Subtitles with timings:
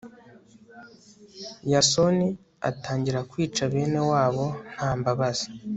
[1.71, 2.27] yasoni
[2.69, 5.47] atangira kwica bene wabo nta mbabazi